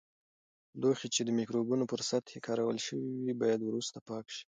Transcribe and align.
لوښي 0.79 1.07
چې 1.15 1.21
د 1.23 1.29
مکروبونو 1.37 1.83
پر 1.91 2.01
سطحې 2.09 2.39
کارول 2.47 2.77
شوي 2.85 3.11
وي، 3.23 3.33
باید 3.41 3.59
وروسته 3.63 3.97
پاک 4.09 4.25
شي. 4.35 4.39